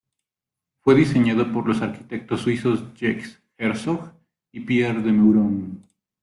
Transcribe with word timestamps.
Fue 0.79 0.95
diseñado 0.95 1.53
por 1.53 1.67
los 1.67 1.83
arquitectos 1.83 2.41
suizos 2.41 2.79
Jacques 2.95 3.39
Herzog 3.59 4.13
y 4.51 4.61
Pierre 4.61 5.03
de 5.03 5.11
Meuron. 5.11 5.83